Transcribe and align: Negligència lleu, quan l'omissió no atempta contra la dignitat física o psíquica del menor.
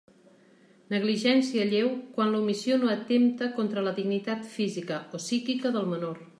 Negligència 0.93 1.67
lleu, 1.73 1.91
quan 2.15 2.33
l'omissió 2.37 2.79
no 2.85 2.91
atempta 2.95 3.51
contra 3.61 3.87
la 3.89 3.95
dignitat 4.01 4.51
física 4.57 5.01
o 5.19 5.25
psíquica 5.27 5.77
del 5.77 5.91
menor. 5.97 6.23